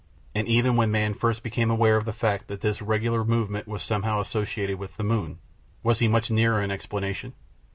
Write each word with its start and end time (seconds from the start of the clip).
And 0.33 0.47
even 0.47 0.75
when 0.75 0.89
man 0.89 1.13
first 1.13 1.43
became 1.43 1.69
aware 1.69 1.95
of 1.95 2.05
the 2.05 2.11
fact 2.11 2.47
that 2.47 2.61
this 2.61 2.81
regular 2.81 3.23
movement 3.23 3.67
was 3.67 3.83
somehow 3.83 4.19
associated 4.19 4.79
with 4.79 4.97
the 4.97 5.03
moon, 5.03 5.37
was 5.83 5.99
he 5.99 6.07
much 6.07 6.31
nearer 6.31 6.59
an 6.59 6.71
explanation? 6.71 7.33